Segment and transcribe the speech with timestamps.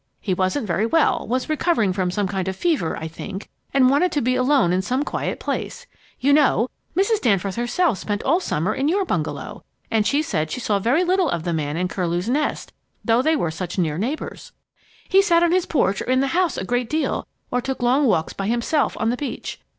[0.19, 3.87] He wasn't very well, was recovering from some kind of a fever, I think, and
[3.91, 5.85] wanted to be alone in some quiet place.
[6.19, 7.21] You know, Mrs.
[7.21, 11.29] Danforth herself spent all summer in your bungalow, and she said she saw very little
[11.29, 12.73] of the man in Curlew's Nest,
[13.05, 14.53] though they were such near neighbors.
[15.07, 18.07] He sat on his porch or in the house a great deal, or took long
[18.07, 19.61] walks by himself on the beach.